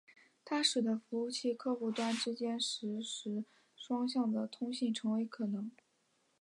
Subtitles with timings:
[0.43, 5.69] 它使得服务器和客户端之间实时双向的通信成为可能。